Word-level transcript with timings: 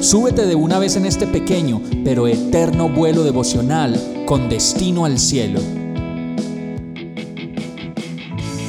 súbete 0.00 0.46
de 0.46 0.54
una 0.54 0.78
vez 0.78 0.96
en 0.96 1.06
este 1.06 1.26
pequeño 1.26 1.80
pero 2.04 2.26
eterno 2.26 2.88
vuelo 2.88 3.22
devocional 3.22 4.24
con 4.26 4.48
destino 4.48 5.04
al 5.04 5.18
cielo. 5.18 5.60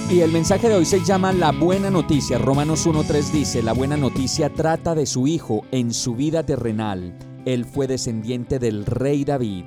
Y 0.09 0.19
el 0.19 0.31
mensaje 0.31 0.67
de 0.67 0.75
hoy 0.75 0.83
se 0.83 1.03
llama 1.05 1.31
La 1.31 1.53
buena 1.53 1.89
noticia. 1.89 2.37
Romanos 2.37 2.85
1.3 2.85 3.31
dice, 3.31 3.63
la 3.63 3.71
buena 3.71 3.95
noticia 3.95 4.49
trata 4.49 4.93
de 4.93 5.05
su 5.05 5.25
hijo 5.25 5.61
en 5.71 5.93
su 5.93 6.15
vida 6.15 6.43
terrenal. 6.43 7.17
Él 7.45 7.63
fue 7.63 7.87
descendiente 7.87 8.59
del 8.59 8.85
rey 8.85 9.23
David. 9.23 9.63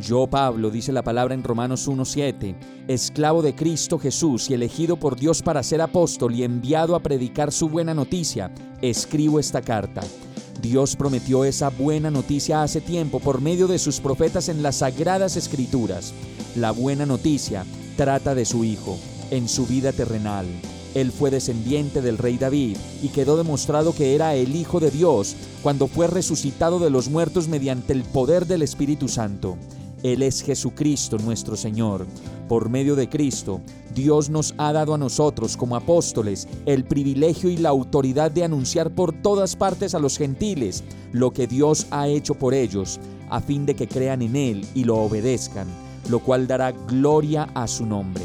Yo, 0.00 0.26
Pablo, 0.26 0.70
dice 0.70 0.90
la 0.92 1.02
palabra 1.02 1.34
en 1.34 1.44
Romanos 1.44 1.88
1.7, 1.88 2.56
esclavo 2.88 3.42
de 3.42 3.54
Cristo 3.54 3.96
Jesús 3.98 4.50
y 4.50 4.54
elegido 4.54 4.96
por 4.96 5.14
Dios 5.14 5.40
para 5.40 5.62
ser 5.62 5.82
apóstol 5.82 6.34
y 6.34 6.42
enviado 6.42 6.96
a 6.96 7.00
predicar 7.00 7.52
su 7.52 7.68
buena 7.68 7.94
noticia, 7.94 8.52
escribo 8.82 9.38
esta 9.38 9.60
carta. 9.60 10.00
Dios 10.60 10.96
prometió 10.96 11.44
esa 11.44 11.70
buena 11.70 12.10
noticia 12.10 12.62
hace 12.62 12.80
tiempo 12.80 13.20
por 13.20 13.40
medio 13.40 13.66
de 13.66 13.78
sus 13.78 14.00
profetas 14.00 14.48
en 14.48 14.62
las 14.62 14.76
sagradas 14.76 15.36
escrituras. 15.36 16.12
La 16.54 16.70
buena 16.70 17.06
noticia 17.06 17.64
trata 17.96 18.34
de 18.34 18.44
su 18.44 18.64
Hijo, 18.64 18.98
en 19.30 19.48
su 19.48 19.66
vida 19.66 19.92
terrenal. 19.92 20.46
Él 20.94 21.12
fue 21.12 21.30
descendiente 21.30 22.02
del 22.02 22.18
rey 22.18 22.36
David 22.36 22.76
y 23.02 23.08
quedó 23.08 23.36
demostrado 23.36 23.94
que 23.94 24.14
era 24.14 24.34
el 24.34 24.56
Hijo 24.56 24.80
de 24.80 24.90
Dios 24.90 25.36
cuando 25.62 25.86
fue 25.86 26.06
resucitado 26.06 26.78
de 26.78 26.90
los 26.90 27.08
muertos 27.08 27.48
mediante 27.48 27.92
el 27.92 28.02
poder 28.02 28.46
del 28.46 28.62
Espíritu 28.62 29.08
Santo. 29.08 29.56
Él 30.02 30.22
es 30.22 30.42
Jesucristo 30.42 31.18
nuestro 31.18 31.56
Señor. 31.56 32.06
Por 32.48 32.68
medio 32.68 32.96
de 32.96 33.08
Cristo, 33.08 33.60
Dios 33.94 34.30
nos 34.30 34.54
ha 34.58 34.72
dado 34.72 34.94
a 34.94 34.98
nosotros 34.98 35.56
como 35.56 35.76
apóstoles 35.76 36.48
el 36.66 36.84
privilegio 36.84 37.50
y 37.50 37.56
la 37.56 37.68
autoridad 37.68 38.30
de 38.30 38.44
anunciar 38.44 38.90
por 38.90 39.12
todas 39.12 39.56
partes 39.56 39.94
a 39.94 39.98
los 39.98 40.16
gentiles 40.16 40.82
lo 41.12 41.32
que 41.32 41.46
Dios 41.46 41.86
ha 41.90 42.08
hecho 42.08 42.34
por 42.34 42.54
ellos, 42.54 42.98
a 43.28 43.40
fin 43.40 43.66
de 43.66 43.74
que 43.74 43.88
crean 43.88 44.22
en 44.22 44.36
Él 44.36 44.66
y 44.74 44.84
lo 44.84 44.96
obedezcan, 44.96 45.68
lo 46.08 46.20
cual 46.20 46.46
dará 46.46 46.72
gloria 46.72 47.48
a 47.54 47.66
su 47.66 47.86
nombre. 47.86 48.24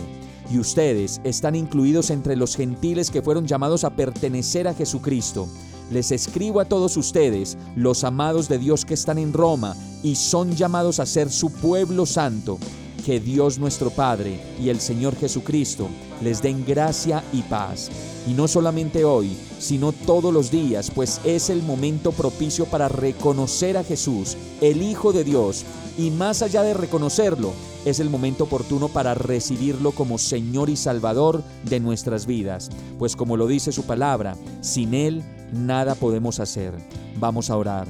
Y 0.52 0.60
ustedes 0.60 1.20
están 1.24 1.56
incluidos 1.56 2.10
entre 2.12 2.36
los 2.36 2.56
gentiles 2.56 3.10
que 3.10 3.22
fueron 3.22 3.48
llamados 3.48 3.84
a 3.84 3.96
pertenecer 3.96 4.68
a 4.68 4.74
Jesucristo 4.74 5.48
les 5.92 6.12
escribo 6.12 6.60
a 6.60 6.66
todos 6.66 6.98
ustedes, 6.98 7.58
los 7.76 8.04
amados 8.04 8.50
de 8.50 8.58
Dios 8.58 8.86
que 8.86 8.94
están 8.94 9.18
en 9.18 9.34
Roma 9.34 9.76
y 10.04 10.16
son 10.16 10.56
llamados 10.56 11.00
a 11.00 11.06
ser 11.06 11.32
su 11.32 11.52
pueblo 11.52 12.06
santo. 12.06 12.58
Que 13.06 13.20
Dios 13.20 13.60
nuestro 13.60 13.92
Padre 13.92 14.40
y 14.60 14.70
el 14.70 14.80
Señor 14.80 15.16
Jesucristo 15.16 15.88
les 16.24 16.42
den 16.42 16.66
gracia 16.66 17.24
y 17.32 17.44
paz. 17.44 17.92
Y 18.28 18.34
no 18.34 18.48
solamente 18.48 19.06
hoy, 19.06 19.38
sino 19.60 19.92
todos 19.92 20.34
los 20.34 20.50
días, 20.50 20.90
pues 20.90 21.22
es 21.24 21.52
el 21.52 21.62
momento 21.62 22.12
propicio 22.12 22.66
para 22.66 22.88
reconocer 22.88 23.78
a 23.78 23.84
Jesús, 23.84 24.36
el 24.60 24.82
Hijo 24.82 25.14
de 25.14 25.24
Dios, 25.24 25.66
y 26.00 26.10
más 26.10 26.42
allá 26.42 26.64
de 26.64 26.74
reconocerlo, 26.74 27.54
es 27.86 28.00
el 28.00 28.10
momento 28.10 28.46
oportuno 28.46 28.90
para 28.90 29.14
recibirlo 29.14 29.92
como 29.92 30.18
Señor 30.18 30.70
y 30.70 30.76
Salvador 30.76 31.44
de 31.64 31.80
nuestras 31.80 32.26
vidas, 32.26 32.70
pues 32.98 33.16
como 33.16 33.38
lo 33.38 33.46
dice 33.46 33.72
su 33.72 33.84
palabra, 33.84 34.36
sin 34.62 34.96
Él 34.96 35.24
nada 35.54 35.96
podemos 35.96 36.40
hacer. 36.40 36.74
Vamos 37.18 37.50
a 37.50 37.58
orar. 37.58 37.88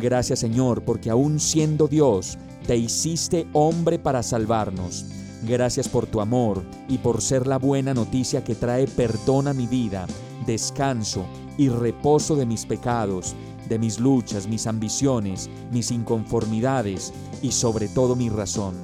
Gracias 0.00 0.38
Señor, 0.38 0.82
porque 0.82 1.10
aún 1.10 1.38
siendo 1.40 1.88
Dios, 1.88 2.38
te 2.66 2.76
hiciste 2.76 3.46
hombre 3.52 3.98
para 3.98 4.22
salvarnos. 4.22 5.06
Gracias 5.42 5.88
por 5.88 6.06
tu 6.06 6.20
amor 6.20 6.62
y 6.88 6.98
por 6.98 7.20
ser 7.20 7.46
la 7.46 7.58
buena 7.58 7.94
noticia 7.94 8.44
que 8.44 8.54
trae 8.54 8.86
perdón 8.86 9.48
a 9.48 9.52
mi 9.52 9.66
vida, 9.66 10.06
descanso 10.46 11.26
y 11.58 11.68
reposo 11.68 12.36
de 12.36 12.46
mis 12.46 12.64
pecados, 12.64 13.34
de 13.68 13.78
mis 13.78 13.98
luchas, 13.98 14.46
mis 14.46 14.66
ambiciones, 14.66 15.50
mis 15.72 15.90
inconformidades 15.90 17.12
y 17.42 17.50
sobre 17.50 17.88
todo 17.88 18.14
mi 18.14 18.28
razón. 18.28 18.74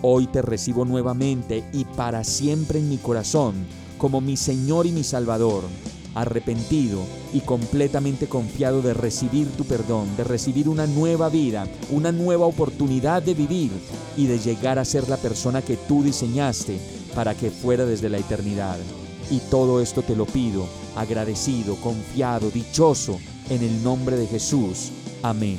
Hoy 0.00 0.28
te 0.28 0.40
recibo 0.40 0.84
nuevamente 0.84 1.64
y 1.72 1.84
para 1.84 2.22
siempre 2.22 2.78
en 2.78 2.88
mi 2.88 2.98
corazón 2.98 3.54
como 3.98 4.20
mi 4.20 4.36
Señor 4.36 4.86
y 4.86 4.92
mi 4.92 5.02
Salvador 5.02 5.64
arrepentido 6.14 7.02
y 7.32 7.40
completamente 7.40 8.26
confiado 8.26 8.82
de 8.82 8.94
recibir 8.94 9.48
tu 9.56 9.64
perdón, 9.64 10.08
de 10.16 10.24
recibir 10.24 10.68
una 10.68 10.86
nueva 10.86 11.28
vida, 11.28 11.66
una 11.90 12.12
nueva 12.12 12.46
oportunidad 12.46 13.22
de 13.22 13.34
vivir 13.34 13.70
y 14.16 14.26
de 14.26 14.38
llegar 14.38 14.78
a 14.78 14.84
ser 14.84 15.08
la 15.08 15.16
persona 15.16 15.62
que 15.62 15.76
tú 15.76 16.02
diseñaste 16.02 16.78
para 17.14 17.34
que 17.34 17.50
fuera 17.50 17.84
desde 17.84 18.08
la 18.08 18.18
eternidad. 18.18 18.78
Y 19.30 19.40
todo 19.50 19.80
esto 19.80 20.02
te 20.02 20.16
lo 20.16 20.26
pido, 20.26 20.66
agradecido, 20.96 21.76
confiado, 21.76 22.50
dichoso, 22.50 23.18
en 23.50 23.62
el 23.62 23.82
nombre 23.82 24.16
de 24.16 24.26
Jesús. 24.26 24.90
Amén. 25.22 25.58